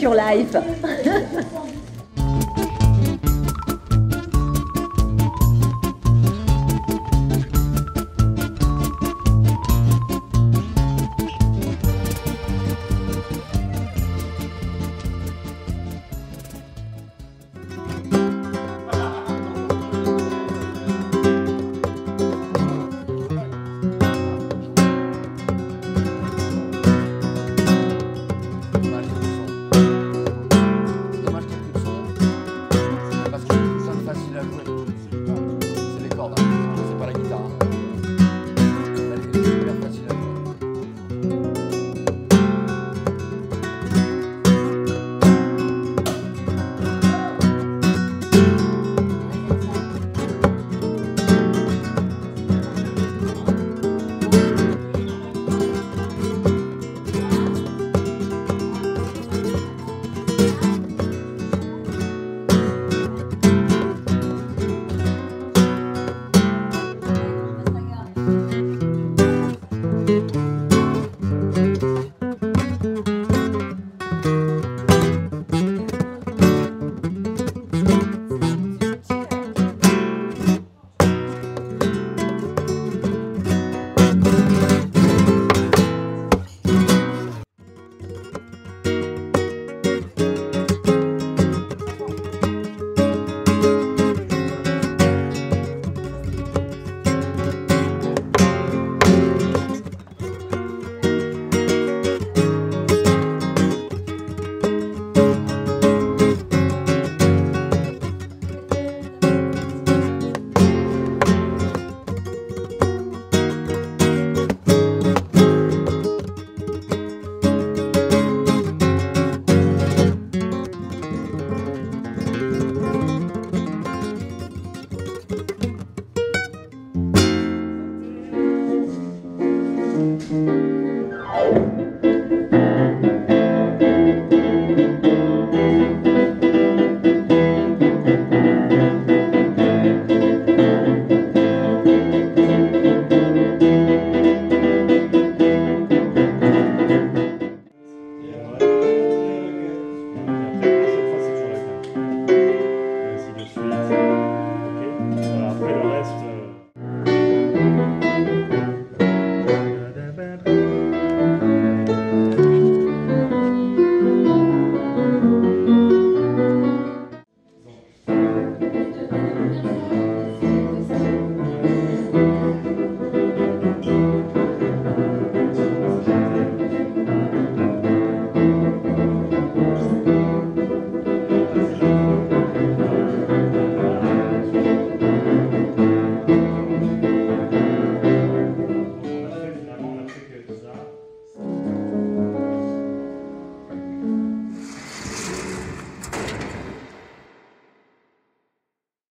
[0.00, 1.76] Culture Life.